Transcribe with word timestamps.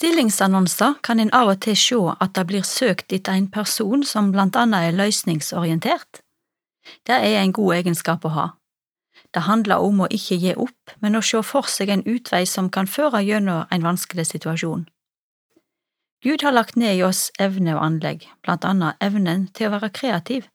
stillingsannonser 0.00 0.94
kan 1.04 1.20
en 1.20 1.30
av 1.36 1.50
og 1.52 1.58
til 1.60 1.76
se 1.76 1.98
at 2.24 2.32
det 2.36 2.46
blir 2.48 2.64
søkt 2.64 3.12
etter 3.12 3.36
en 3.36 3.50
person 3.52 4.00
som 4.06 4.30
blant 4.32 4.56
annet 4.56 4.88
er 4.88 4.96
løsningsorientert. 4.96 6.22
Det 7.04 7.18
er 7.20 7.42
en 7.42 7.52
god 7.52 7.74
egenskap 7.82 8.24
å 8.24 8.32
ha. 8.32 8.46
Det 9.34 9.44
handler 9.44 9.84
om 9.84 10.00
å 10.00 10.08
ikke 10.08 10.38
gi 10.40 10.54
opp, 10.56 10.94
men 11.04 11.18
å 11.18 11.22
se 11.22 11.42
for 11.44 11.68
seg 11.68 11.92
en 11.92 12.06
utvei 12.08 12.46
som 12.48 12.70
kan 12.72 12.88
føre 12.88 13.20
gjennom 13.26 13.68
en 13.68 13.84
vanskelig 13.84 14.30
situasjon. 14.30 14.88
Gud 16.24 16.42
har 16.48 16.56
lagt 16.56 16.80
ned 16.80 16.96
i 16.96 17.04
oss 17.04 17.28
evne 17.38 17.76
og 17.76 17.84
anlegg, 17.84 18.24
blant 18.40 18.64
annet 18.64 18.96
evnen 19.04 19.46
til 19.52 19.68
å 19.68 19.76
være 19.76 19.92
kreativ. 20.00 20.48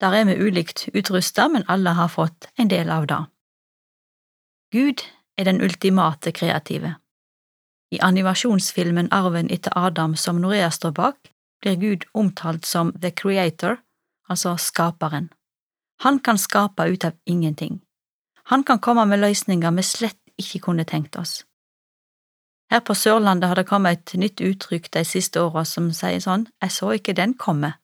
Der 0.00 0.16
er 0.16 0.24
vi 0.24 0.40
ulikt 0.40 0.88
utrusta, 0.96 1.50
men 1.52 1.68
alle 1.68 1.92
har 2.00 2.08
fått 2.08 2.48
en 2.56 2.72
del 2.72 2.88
av 2.88 3.06
det. 3.12 3.22
Gud 4.72 5.04
er 5.36 5.52
den 5.52 5.60
ultimate 5.60 6.32
kreative. 6.32 6.96
I 7.94 8.00
animasjonsfilmen 8.02 9.08
Arven 9.14 9.50
etter 9.50 9.72
Adam 9.78 10.16
som 10.16 10.40
Norea 10.42 10.70
står 10.70 10.92
bak, 10.96 11.30
blir 11.62 11.76
Gud 11.78 12.04
omtalt 12.12 12.66
som 12.66 12.92
The 12.92 13.10
Creator, 13.10 13.76
altså 14.28 14.56
skaperen. 14.56 15.28
Han 16.02 16.18
kan 16.18 16.38
skape 16.38 16.88
ut 16.90 17.04
av 17.04 17.12
ingenting. 17.24 17.80
Han 18.50 18.64
kan 18.64 18.78
komme 18.78 19.06
med 19.06 19.22
løsninger 19.22 19.70
vi 19.70 19.82
slett 19.82 20.18
ikke 20.38 20.60
kunne 20.66 20.84
tenkt 20.84 21.16
oss. 21.16 21.44
Her 22.72 22.80
på 22.80 22.94
Sørlandet 22.94 23.48
har 23.48 23.60
det 23.60 23.68
kommet 23.68 24.00
et 24.00 24.18
nytt 24.18 24.40
uttrykk 24.40 24.90
de 24.96 25.04
siste 25.04 25.40
åra 25.40 25.62
som 25.64 25.92
sier 25.94 26.20
sånn, 26.20 26.48
jeg 26.62 26.72
så 26.74 26.90
ikke 26.96 27.14
den 27.14 27.36
komme. 27.38 27.76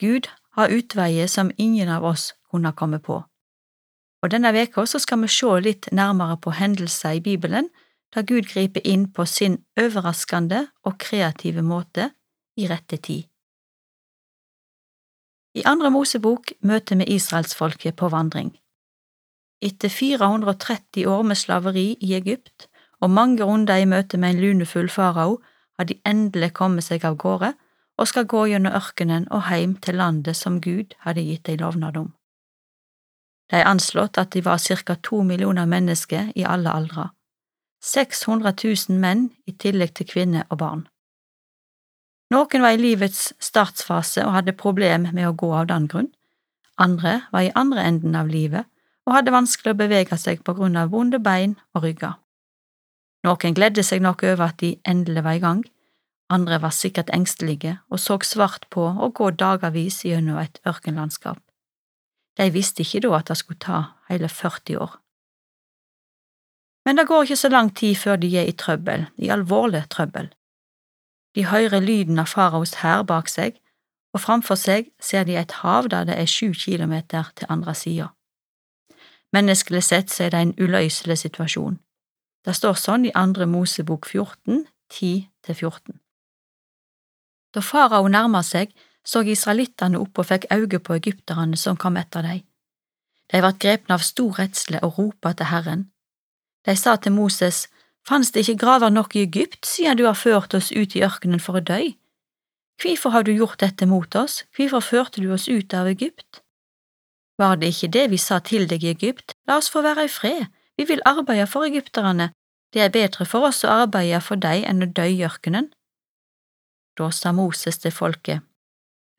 Gud 0.00 0.26
har 0.56 0.74
utveier 0.74 1.28
som 1.30 1.52
ingen 1.56 1.88
av 1.88 2.04
oss 2.04 2.32
kunne 2.50 2.72
komme 2.72 2.98
på. 2.98 3.20
Og 4.20 4.32
denne 4.32 4.50
veka 4.52 4.84
skal 4.86 5.22
vi 5.22 5.28
se 5.28 5.52
litt 5.62 5.88
nærmere 5.92 6.40
på 6.40 6.50
hendelser 6.56 7.20
i 7.20 7.24
Bibelen 7.24 7.70
der 8.14 8.26
Gud 8.26 8.48
griper 8.50 8.80
inn 8.84 9.12
på 9.12 9.24
sin 9.26 9.60
overraskende 9.78 10.66
og 10.82 10.98
kreative 10.98 11.62
måte 11.62 12.10
i 12.56 12.66
rette 12.70 12.96
tid. 12.96 13.26
I 15.54 15.62
Andre 15.66 15.90
Mosebok 15.90 16.52
møter 16.62 16.96
vi 16.96 17.06
israelsfolket 17.16 17.96
på 17.96 18.08
vandring. 18.08 18.52
Etter 19.62 19.88
430 19.88 21.06
år 21.06 21.22
med 21.22 21.36
slaveri 21.36 21.96
i 22.00 22.14
Egypt 22.14 22.68
og 23.00 23.10
mange 23.10 23.44
runder 23.44 23.76
i 23.76 23.88
møte 23.88 24.18
med 24.18 24.34
en 24.34 24.40
lunefull 24.44 24.88
farao 24.88 25.40
har 25.78 25.84
de 25.84 25.98
endelig 26.06 26.52
kommet 26.54 26.86
seg 26.86 27.04
av 27.04 27.16
gårde 27.16 27.52
og 28.00 28.08
skal 28.08 28.28
gå 28.28 28.46
gjennom 28.52 28.76
ørkenen 28.76 29.26
og 29.30 29.50
hjem 29.50 29.74
til 29.84 29.98
landet 30.00 30.36
som 30.36 30.60
Gud 30.60 30.94
hadde 31.04 31.24
gitt 31.26 31.46
dem 31.46 31.60
lovnad 31.60 31.96
om. 32.00 32.12
Det 33.50 33.58
er 33.58 33.68
anslått 33.68 34.18
at 34.18 34.30
de 34.32 34.44
var 34.44 34.62
ca 34.62 34.94
to 35.02 35.22
millioner 35.26 35.66
mennesker 35.66 36.30
i 36.36 36.44
alle 36.46 36.70
aldre, 36.70 37.10
600 37.80 38.52
000 38.64 38.98
menn 39.00 39.30
i 39.48 39.52
tillegg 39.52 39.94
til 39.96 40.08
kvinner 40.08 40.44
og 40.50 40.60
barn. 40.60 40.86
Noen 42.30 42.62
var 42.62 42.76
i 42.76 42.80
livets 42.80 43.32
startsfase 43.42 44.22
og 44.26 44.36
hadde 44.36 44.54
problem 44.54 45.08
med 45.10 45.26
å 45.26 45.34
gå 45.34 45.50
av 45.56 45.66
den 45.70 45.88
grunn, 45.90 46.12
andre 46.78 47.22
var 47.32 47.44
i 47.44 47.54
andre 47.58 47.82
enden 47.84 48.14
av 48.16 48.30
livet 48.30 48.68
og 49.08 49.16
hadde 49.16 49.34
vanskelig 49.34 49.74
å 49.74 49.80
bevege 49.80 50.16
seg 50.20 50.44
på 50.46 50.54
grunn 50.54 50.78
av 50.78 50.92
vonde 50.92 51.18
bein 51.18 51.56
og 51.74 51.84
rygger. 51.88 52.14
Noen 53.26 53.56
gledde 53.56 53.82
seg 53.84 54.04
nok 54.04 54.22
over 54.24 54.46
at 54.46 54.60
de 54.62 54.76
endelig 54.88 55.24
var 55.26 55.36
i 55.36 55.42
gang, 55.42 55.64
andre 56.30 56.60
var 56.62 56.72
sikkert 56.72 57.10
engstelige 57.12 57.80
og 57.90 58.00
så 58.00 58.16
svart 58.24 58.68
på 58.70 58.86
å 58.86 59.10
gå 59.10 59.32
dagevis 59.34 60.04
gjennom 60.06 60.38
et 60.40 60.60
ørkenlandskap. 60.68 61.40
De 62.38 62.46
visste 62.54 62.84
ikke 62.84 63.02
da 63.04 63.16
at 63.18 63.32
det 63.32 63.40
skulle 63.40 63.60
ta 63.60 63.80
hele 64.08 64.30
40 64.30 64.78
år. 64.80 64.94
Men 66.90 66.96
det 66.96 67.06
går 67.06 67.22
ikke 67.22 67.36
så 67.36 67.48
lang 67.48 67.68
tid 67.76 67.94
før 67.94 68.16
de 68.16 68.28
er 68.36 68.48
i 68.50 68.52
trøbbel, 68.58 69.04
i 69.16 69.28
alvorlig 69.30 69.84
trøbbel. 69.90 70.32
De 71.34 71.44
hører 71.46 71.80
lyden 71.80 72.18
av 72.18 72.26
faraos 72.26 72.72
hær 72.80 73.04
bak 73.06 73.28
seg, 73.30 73.60
og 74.10 74.24
framfor 74.24 74.58
seg 74.58 74.88
ser 74.98 75.22
de 75.28 75.36
et 75.38 75.52
hav 75.60 75.86
der 75.92 76.08
det 76.08 76.16
er 76.18 76.26
sju 76.26 76.50
kilometer 76.50 77.30
til 77.36 77.46
andre 77.48 77.74
sida. 77.78 78.08
Menneskelig 79.30 79.84
sett 79.86 80.10
så 80.10 80.24
er 80.24 80.34
det 80.34 80.40
en 80.40 80.54
uløselig 80.58 81.18
situasjon. 81.22 81.78
Det 82.44 82.56
står 82.58 82.74
sånn 82.82 83.06
i 83.06 83.14
andre 83.14 83.46
Mosebok 83.46 84.10
14, 84.10 84.66
10–14. 84.90 85.94
Da 87.54 87.62
farao 87.62 88.10
nærma 88.10 88.42
seg, 88.42 88.74
så 89.06 89.22
israelittene 89.22 90.02
opp 90.02 90.18
og 90.18 90.26
fikk 90.32 90.50
øye 90.50 90.82
på 90.82 90.98
egypterne 90.98 91.56
som 91.56 91.78
kom 91.78 92.02
etter 92.02 92.26
dem. 92.26 92.42
De 93.30 93.46
ble 93.46 93.54
grepne 93.62 93.94
av 93.94 94.02
stor 94.02 94.42
redsle 94.42 94.82
og 94.82 94.98
ropa 94.98 95.36
til 95.38 95.52
Herren. 95.54 95.89
De 96.66 96.76
sa 96.76 96.96
til 96.96 97.12
Moses, 97.12 97.68
Fanns 98.08 98.30
det 98.32 98.48
ikke 98.48 98.60
graver 98.64 98.90
nok 98.90 99.14
i 99.16 99.22
Egypt 99.22 99.66
siden 99.66 99.98
du 99.98 100.06
har 100.06 100.16
ført 100.16 100.54
oss 100.54 100.70
ut 100.72 100.96
i 100.96 101.02
ørkenen 101.04 101.40
for 101.40 101.58
å 101.58 101.64
dø? 101.64 101.80
Hvorfor 102.80 103.12
har 103.12 103.26
du 103.26 103.32
gjort 103.34 103.60
dette 103.60 103.86
mot 103.86 104.14
oss, 104.16 104.44
hvorfor 104.56 104.80
førte 104.80 105.20
du 105.20 105.28
oss 105.34 105.48
ut 105.48 105.74
av 105.76 105.90
Egypt? 105.90 106.40
Var 107.38 107.60
det 107.60 107.74
ikke 107.74 107.92
det 107.92 108.06
vi 108.12 108.18
sa 108.20 108.40
til 108.40 108.66
deg 108.68 108.84
i 108.84 108.92
Egypt, 108.94 109.36
la 109.46 109.58
oss 109.60 109.68
få 109.72 109.84
være 109.84 110.08
i 110.08 110.12
fred, 110.12 110.48
vi 110.76 110.88
vil 110.88 111.04
arbeide 111.04 111.46
for 111.46 111.68
egypterne, 111.68 112.30
det 112.72 112.82
er 112.82 112.94
bedre 112.94 113.26
for 113.28 113.44
oss 113.48 113.64
å 113.64 113.74
arbeide 113.84 114.20
for 114.24 114.40
deg 114.40 114.64
enn 114.64 114.84
å 114.84 114.88
dø 114.88 115.04
i 115.04 115.20
ørkenen. 115.26 115.68
Da 116.96 117.10
sa 117.12 117.32
Moses 117.36 117.78
til 117.78 117.92
folket, 117.92 118.40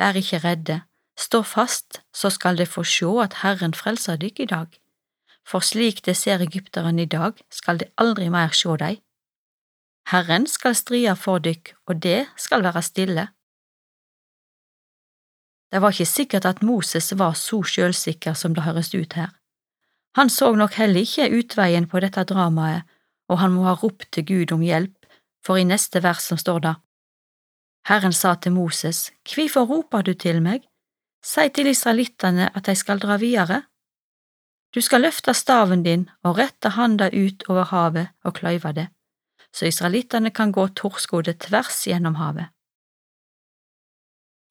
Vær 0.02 0.18
ikke 0.18 0.41
redde, 0.41 0.81
stå 1.19 1.44
fast, 1.46 2.02
så 2.13 2.31
skal 2.34 2.58
dere 2.58 2.73
få 2.73 2.81
sjå 2.81 3.19
at 3.22 3.44
Herren 3.46 3.78
frelser 3.78 4.18
dykk 4.18 4.40
i 4.41 4.50
dag 4.50 4.81
for 5.51 5.63
slik 5.66 6.00
det 6.07 6.16
ser 6.16 6.44
egypterne 6.44 7.03
i 7.03 7.09
dag, 7.12 7.35
skal 7.51 7.81
de 7.81 7.89
aldri 8.00 8.29
mer 8.31 8.53
sjå 8.56 8.78
dei. 8.79 8.95
Herren 10.12 10.47
skal 10.47 10.78
stria 10.79 11.16
for 11.19 11.44
dykk, 11.44 11.73
og 11.88 12.00
det 12.03 12.25
skal 12.39 12.63
være 12.63 12.81
stille. 12.81 13.28
Det 15.72 15.81
var 15.84 15.94
ikke 15.94 16.07
sikkert 16.07 16.47
at 16.47 16.63
Moses 16.63 17.11
var 17.19 17.35
så 17.40 17.61
sjølsikker 17.63 18.34
som 18.35 18.56
det 18.56 18.63
høres 18.63 18.94
ut 18.95 19.13
her. 19.19 19.35
Han 20.17 20.29
så 20.29 20.51
nok 20.56 20.73
heller 20.79 21.03
ikke 21.06 21.31
utveien 21.38 21.88
på 21.88 22.00
dette 22.03 22.23
dramaet, 22.28 22.88
og 23.31 23.40
han 23.40 23.53
må 23.56 23.67
ha 23.67 23.75
ropt 23.79 24.09
til 24.11 24.25
Gud 24.28 24.56
om 24.56 24.63
hjelp, 24.63 24.97
for 25.45 25.59
i 25.59 25.67
neste 25.67 26.01
vers 26.03 26.25
som 26.28 26.40
står 26.40 26.59
det, 26.66 26.75
Herren 27.90 28.13
sa 28.13 28.35
til 28.35 28.53
Moses, 28.53 29.11
Hvorfor 29.25 29.66
roper 29.66 30.01
du 30.06 30.13
til 30.13 30.41
meg? 30.41 30.61
Si 31.23 31.47
til 31.50 31.69
israelittene 31.72 32.50
at 32.56 32.66
de 32.66 32.75
skal 32.75 33.01
dra 33.01 33.17
videre. 33.17 33.63
Du 34.72 34.80
skal 34.82 35.04
løfte 35.04 35.34
staven 35.36 35.84
din 35.84 36.06
og 36.24 36.38
rette 36.40 36.72
handa 36.78 37.09
ut 37.12 37.44
over 37.50 37.68
havet 37.74 38.14
og 38.24 38.38
kløyve 38.40 38.72
det, 38.78 38.88
så 39.52 39.68
israelittene 39.68 40.32
kan 40.32 40.54
gå 40.56 40.68
torskodde 40.80 41.34
tvers 41.44 41.82
gjennom 41.88 42.16
havet. 42.16 42.48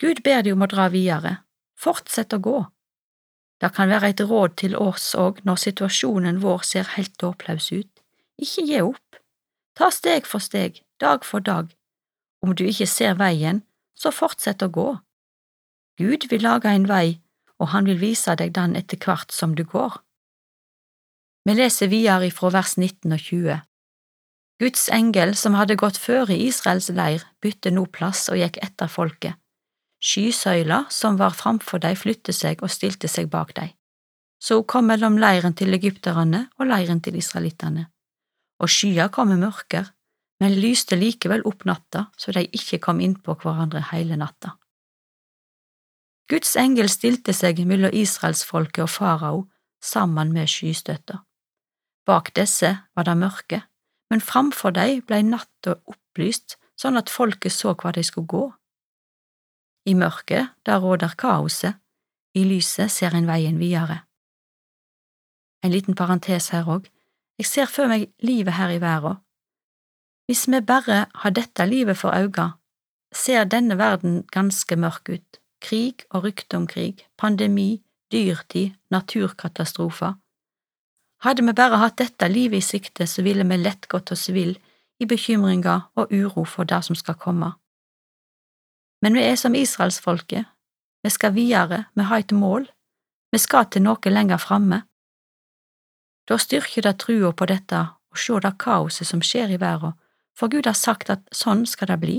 Gud 0.01 0.21
ber 0.25 0.43
de 0.45 0.53
om 0.53 0.65
å 0.65 0.69
dra 0.69 0.89
videre, 0.93 1.39
fortsett 1.77 2.37
å 2.37 2.41
gå. 2.41 2.59
Det 3.61 3.73
kan 3.77 3.89
være 3.93 4.13
et 4.13 4.21
råd 4.25 4.57
til 4.61 4.77
oss 4.77 5.13
òg 5.17 5.41
når 5.45 5.61
situasjonen 5.65 6.41
vår 6.45 6.65
ser 6.65 6.93
helt 6.97 7.21
håpløs 7.21 7.69
ut. 7.73 7.91
Ikke 8.41 8.65
gi 8.65 8.81
opp. 8.81 9.21
Ta 9.77 9.91
steg 9.93 10.29
for 10.29 10.41
steg, 10.41 10.81
dag 11.01 11.25
for 11.25 11.45
dag. 11.45 11.69
Om 12.41 12.55
du 12.57 12.65
ikke 12.65 12.89
ser 12.89 13.19
veien, 13.21 13.61
så 13.97 14.13
fortsett 14.13 14.65
å 14.65 14.71
gå. 14.73 14.89
Gud 16.01 16.29
vil 16.33 16.45
lage 16.45 16.73
en 16.73 16.89
vei, 16.89 17.21
og 17.61 17.73
han 17.75 17.89
vil 17.89 18.01
vise 18.01 18.33
deg 18.41 18.55
den 18.57 18.77
etter 18.81 18.97
hvert 18.97 19.33
som 19.37 19.53
du 19.57 19.67
går. 19.69 20.01
Vi 21.49 21.57
leser 21.57 21.89
videre 21.89 22.29
ifra 22.29 22.51
vers 22.53 22.77
19 22.77 23.13
og 23.17 23.21
20. 23.25 23.61
Guds 24.61 24.89
engel 24.93 25.33
som 25.41 25.57
hadde 25.57 25.79
gått 25.81 25.97
før 25.97 26.29
i 26.29 26.37
Israels 26.51 26.91
leir, 26.93 27.23
bytte 27.41 27.73
nå 27.73 27.87
plass 27.89 28.27
og 28.29 28.37
gikk 28.43 28.59
etter 28.61 28.91
folket. 28.93 29.39
Skysøyla 30.01 30.83
som 30.93 31.17
var 31.21 31.37
framfor 31.37 31.81
dei, 31.81 31.95
flyttet 31.97 32.37
seg 32.37 32.61
og 32.65 32.73
stilte 32.73 33.09
seg 33.09 33.31
bak 33.33 33.55
dei. 33.57 33.71
Så 34.41 34.61
hun 34.61 34.69
kom 34.69 34.87
mellom 34.89 35.17
leiren 35.21 35.57
til 35.57 35.73
egypterne 35.77 36.47
og 36.59 36.69
leiren 36.69 37.01
til 37.05 37.17
israelittene. 37.21 37.87
Og 38.61 38.69
skya 38.69 39.09
kom 39.13 39.33
med 39.33 39.41
mørker, 39.41 39.89
men 40.41 40.57
lyste 40.61 40.97
likevel 40.97 41.45
opp 41.49 41.65
natta, 41.69 42.07
så 42.17 42.33
de 42.33 42.47
ikke 42.57 42.81
kom 42.85 43.01
innpå 43.01 43.37
hverandre 43.41 43.83
hele 43.93 44.17
natta. 44.21 44.57
Guds 46.29 46.53
engel 46.61 46.89
stilte 46.93 47.33
seg 47.37 47.61
mellom 47.67 47.93
israelsfolket 47.97 48.85
og 48.85 48.93
farao 48.93 49.41
sammen 49.85 50.33
med 50.37 50.49
skystøtta. 50.49 51.25
Bak 52.11 52.33
disse 52.35 52.73
var 52.97 53.07
det 53.07 53.15
mørke, 53.17 53.61
men 54.11 54.21
framfor 54.21 54.75
dem 54.75 55.05
blei 55.07 55.21
natta 55.23 55.77
opplyst 55.87 56.57
sånn 56.81 56.99
at 56.99 57.13
folket 57.13 57.55
så 57.55 57.77
hvor 57.79 57.95
de 57.95 58.03
skulle 58.03 58.27
gå. 58.27 58.47
I 59.87 59.95
mørket, 59.95 60.49
der 60.67 60.81
råder 60.83 61.15
kaoset, 61.19 61.79
i 62.35 62.43
lyset 62.43 62.91
ser 62.91 63.15
en 63.15 63.29
veien 63.31 63.61
videre. 63.63 64.01
En 65.63 65.71
liten 65.71 65.95
parentes 65.95 66.49
her 66.55 66.67
òg, 66.67 66.89
jeg 67.39 67.47
ser 67.47 67.71
for 67.71 67.91
meg 67.91 68.09
livet 68.27 68.59
her 68.59 68.73
i 68.75 68.81
verden. 68.83 69.21
Hvis 70.27 70.49
vi 70.51 70.61
bare 70.67 71.05
har 71.23 71.35
dette 71.35 71.67
livet 71.67 71.99
for 71.99 72.15
auga, 72.15 72.57
ser 73.15 73.47
denne 73.47 73.79
verden 73.79 74.25
ganske 74.35 74.77
mørk 74.77 75.15
ut, 75.15 75.41
krig 75.63 76.03
og 76.11 76.27
rykte 76.27 76.59
om 76.59 76.67
krig, 76.67 77.07
pandemi, 77.19 77.83
dyrtid, 78.13 78.75
naturkatastrofer, 78.91 80.19
hadde 81.25 81.45
vi 81.47 81.53
bare 81.57 81.81
hatt 81.81 81.99
dette 82.01 82.29
livet 82.29 82.61
i 82.63 82.65
sikte, 82.65 83.07
så 83.07 83.23
ville 83.23 83.45
vi 83.45 83.57
lett 83.61 83.89
gått 83.89 84.13
oss 84.13 84.29
vill 84.29 84.57
i 85.01 85.07
bekymringer 85.07 85.89
og 85.97 86.13
uro 86.13 86.45
for 86.45 86.69
det 86.69 86.83
som 86.85 86.97
skal 86.97 87.19
komme. 87.21 87.53
Men 89.03 89.17
vi 89.17 89.25
er 89.25 89.37
som 89.41 89.55
israelsfolket, 89.57 90.45
vi 91.03 91.11
skal 91.11 91.33
videre, 91.33 91.85
vi 91.95 92.05
har 92.05 92.21
et 92.21 92.33
mål, 92.33 92.69
vi 93.33 93.39
skal 93.39 93.69
til 93.71 93.85
noe 93.87 94.13
lenger 94.13 94.41
framme. 94.41 94.83
Da 96.29 96.37
styrker 96.39 96.85
det 96.85 96.99
trua 97.01 97.33
på 97.33 97.49
dette 97.49 97.81
å 98.13 98.17
se 98.17 98.37
det 98.45 98.57
kaoset 98.61 99.09
som 99.09 99.23
skjer 99.25 99.55
i 99.55 99.61
verden, 99.61 99.97
for 100.37 100.53
Gud 100.53 100.69
har 100.69 100.77
sagt 100.77 101.11
at 101.11 101.25
sånn 101.35 101.65
skal 101.67 101.93
det 101.93 102.01
bli. 102.01 102.19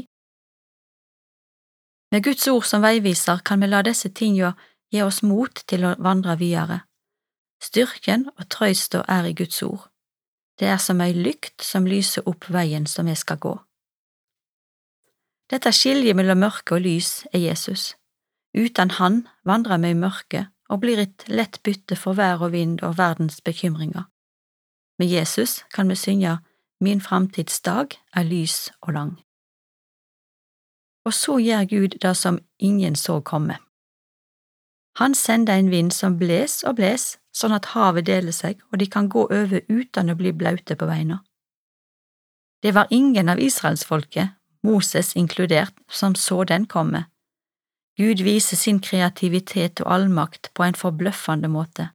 Med 2.11 2.25
Guds 2.25 2.47
ord 2.51 2.65
som 2.67 2.83
veiviser 2.83 3.39
kan 3.45 3.61
vi 3.61 3.69
la 3.69 3.81
disse 3.87 4.09
tingene 4.09 4.55
gi 4.91 5.01
oss 5.01 5.21
mot 5.23 5.61
til 5.67 5.85
å 5.87 5.95
vandre 6.03 6.35
videre. 6.35 6.81
Styrken 7.61 8.29
og 8.37 8.49
trøysta 8.49 9.03
er 9.07 9.29
i 9.29 9.33
Guds 9.37 9.61
ord. 9.63 9.87
Det 10.59 10.67
er 10.67 10.77
som 10.77 11.01
ei 11.01 11.13
lykt 11.13 11.63
som 11.65 11.85
lyser 11.85 12.25
opp 12.29 12.49
veien 12.49 12.87
som 12.89 13.05
vi 13.09 13.15
skal 13.15 13.39
gå. 13.41 13.53
Dette 15.51 15.71
skiljet 15.75 16.15
mellom 16.15 16.41
mørke 16.45 16.77
og 16.77 16.85
lys 16.85 17.25
er 17.33 17.43
Jesus. 17.43 17.95
Uten 18.57 18.91
han 18.97 19.25
vandrer 19.47 19.81
vi 19.83 19.91
i 19.91 19.97
mørket 19.97 20.51
og 20.71 20.81
blir 20.83 21.01
et 21.03 21.25
lett 21.27 21.59
bytte 21.63 21.97
for 21.99 22.15
vær 22.15 22.43
og 22.45 22.53
vind 22.53 22.79
og 22.87 22.97
verdens 22.97 23.41
bekymringer. 23.41 24.07
Med 24.99 25.07
Jesus 25.11 25.63
kan 25.73 25.89
vi 25.89 25.95
synge 25.95 26.37
Min 26.81 27.01
framtidsdag 27.01 27.87
er 28.13 28.23
lys 28.23 28.71
og 28.81 28.93
lang. 28.93 29.11
Og 31.05 31.13
så 31.13 31.37
gjør 31.37 31.65
Gud 31.69 31.97
det 32.01 32.17
som 32.17 32.39
ingen 32.59 32.95
så 32.95 33.19
komme. 33.19 33.57
Han 34.99 35.15
sender 35.15 35.53
en 35.53 35.71
vind 35.71 35.93
som 35.93 36.17
bles 36.19 36.63
og 36.67 36.75
bles, 36.75 37.17
sånn 37.31 37.55
at 37.55 37.71
havet 37.71 38.05
deler 38.09 38.35
seg 38.35 38.59
og 38.71 38.81
de 38.81 38.87
kan 38.91 39.07
gå 39.09 39.23
over 39.31 39.61
uten 39.69 40.11
å 40.11 40.17
bli 40.19 40.33
blaute 40.35 40.75
på 40.75 40.87
beina. 40.87 41.21
Det 42.61 42.75
var 42.75 42.91
ingen 42.91 43.29
av 43.29 43.39
israelsfolket, 43.39 44.35
Moses 44.63 45.15
inkludert, 45.15 45.73
som 45.89 46.15
så 46.15 46.43
den 46.43 46.67
komme. 46.69 47.05
Gud 47.97 48.21
viser 48.21 48.57
sin 48.57 48.79
kreativitet 48.79 49.81
og 49.81 49.93
allmakt 49.93 50.51
på 50.53 50.63
en 50.63 50.77
forbløffende 50.77 51.49
måte. 51.49 51.89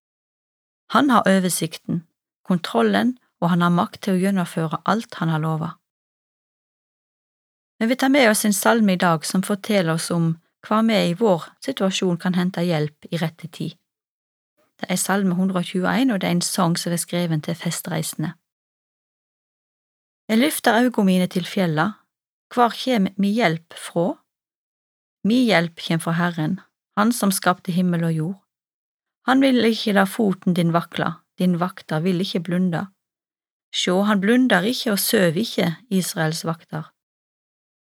Han 0.90 1.10
har 1.10 1.28
oversikten, 1.28 2.02
kontrollen, 2.44 3.16
og 3.40 3.50
han 3.50 3.62
har 3.62 3.74
makt 3.74 4.02
til 4.02 4.16
å 4.16 4.22
gjennomføre 4.24 4.80
alt 4.84 5.18
han 5.20 5.30
har 5.30 5.42
lova. 5.42 5.70
Vi 7.78 7.86
vil 7.86 7.98
ta 8.00 8.08
med 8.08 8.30
oss 8.30 8.44
en 8.44 8.56
salme 8.56 8.96
i 8.96 9.00
dag 9.00 9.24
som 9.28 9.44
forteller 9.44 9.94
oss 9.94 10.10
om 10.10 10.36
hva 10.66 10.82
vi 10.86 10.96
i 11.10 11.14
vår 11.14 11.44
situasjon 11.64 12.18
kan 12.18 12.34
hente 12.34 12.64
hjelp 12.64 13.06
i 13.10 13.20
rette 13.22 13.48
tid. 13.48 13.76
Det 14.76 14.90
er 14.92 14.98
Salme 15.00 15.32
121, 15.32 16.12
og 16.12 16.20
det 16.20 16.28
er 16.28 16.34
en 16.36 16.44
sang 16.44 16.74
som 16.76 16.92
er 16.92 17.00
skrevet 17.00 17.44
til 17.44 17.56
festreisende. 17.56 18.34
Jeg 20.28 20.38
løfter 20.38 20.74
øynene 20.82 21.04
mine 21.04 21.26
til 21.26 21.46
fjella, 21.46 21.92
hvor 22.54 22.74
kjem 22.74 23.08
mi 23.16 23.30
hjelp 23.32 23.74
fra? 23.78 24.16
Mi 25.24 25.44
hjelp 25.46 25.78
kjem 25.78 26.00
fra 26.00 26.12
Herren, 26.12 26.60
Han 26.96 27.12
som 27.12 27.30
skapte 27.30 27.72
himmel 27.72 28.04
og 28.04 28.12
jord. 28.12 28.36
Han 29.26 29.40
vil 29.40 29.64
ikke 29.68 29.92
la 29.92 30.04
foten 30.08 30.54
din 30.54 30.72
vakle, 30.72 31.10
din 31.38 31.58
vakter 31.60 32.00
vil 32.00 32.20
ikke 32.20 32.40
blunde. 32.40 32.86
Sjå, 33.74 34.02
han 34.08 34.20
blunder 34.20 34.64
ikke 34.64 34.94
og 34.94 34.98
søv 34.98 35.36
ikke, 35.36 35.74
Israels 35.90 36.44
vakter. 36.44 36.88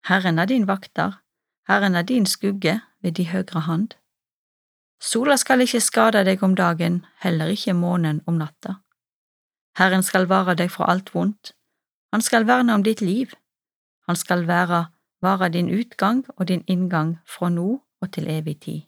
Herren 0.08 0.38
er 0.38 0.50
din 0.50 0.66
vakter, 0.66 1.20
Herren 1.68 1.94
er 1.94 2.02
din 2.02 2.26
skugge 2.26 2.80
ved 3.02 3.12
de 3.12 3.28
høyre 3.28 3.60
hand. 3.60 3.88
Sola 5.00 5.36
skal 5.36 5.60
ikke 5.60 5.80
skade 5.80 6.24
deg 6.24 6.42
om 6.42 6.54
dagen, 6.56 7.04
heller 7.20 7.46
ikke 7.46 7.74
månen 7.74 8.22
om 8.26 8.38
natta. 8.38 8.80
Herren 9.78 10.02
skal 10.02 10.28
vare 10.28 10.54
deg 10.54 10.70
fra 10.70 10.88
alt 10.90 11.14
vondt, 11.14 11.52
han 12.12 12.22
skal 12.22 12.46
verne 12.46 12.74
om 12.74 12.82
ditt 12.82 13.00
liv, 13.00 13.34
han 14.06 14.16
skal 14.16 14.46
være 14.48 14.86
vare 15.22 15.48
din 15.48 15.68
utgang 15.70 16.24
og 16.36 16.48
din 16.48 16.64
inngang 16.66 17.18
fra 17.26 17.48
nå 17.48 17.82
og 18.00 18.12
til 18.12 18.28
evig 18.30 18.60
tid. 18.60 18.82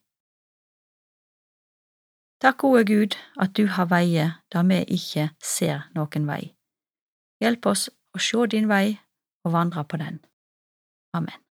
Takk, 2.40 2.56
gode 2.58 2.84
Gud, 2.84 3.16
at 3.40 3.56
du 3.56 3.66
har 3.66 3.90
veier 3.90 4.38
der 4.52 4.62
vi 4.62 4.78
ikke 4.94 5.30
ser 5.42 5.90
noen 5.94 6.28
vei. 6.30 6.54
Hjelp 7.42 7.66
oss 7.66 7.88
å 8.14 8.22
se 8.22 8.46
din 8.54 8.70
vei 8.70 8.98
og 9.44 9.52
vandre 9.52 9.84
på 9.84 9.98
den. 9.98 10.22
Amen. 11.12 11.47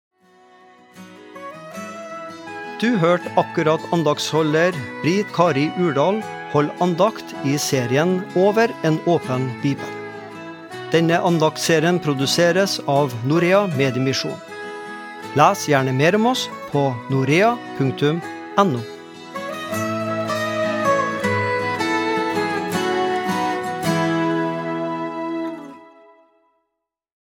Du 2.78 2.92
hørte 3.02 3.32
akkurat 3.42 3.82
andagsholder 3.90 4.76
Britt 5.02 5.32
Kari 5.34 5.72
Urdal 5.82 6.20
holde 6.52 6.76
andakt 6.80 7.32
i 7.42 7.56
serien 7.58 8.20
Over 8.38 8.70
en 8.86 9.00
åpen 9.10 9.48
bibel. 9.64 9.88
Denne 10.94 11.18
andaktserien 11.26 11.98
produseres 11.98 12.78
av 12.86 13.16
Norea 13.26 13.64
Mediemisjon. 13.74 14.38
Les 15.34 15.66
gjerne 15.72 15.96
mer 15.98 16.20
om 16.20 16.30
oss 16.30 16.46
på 16.70 16.92
norea.no. 17.10 18.84